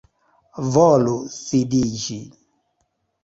[0.75, 2.17] Volu sidiĝi.